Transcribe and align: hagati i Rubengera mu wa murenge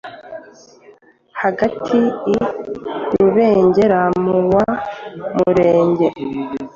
hagati 1.41 1.99
i 2.35 2.35
Rubengera 3.21 4.01
mu 4.23 4.37
wa 4.53 4.65
murenge 5.35 6.07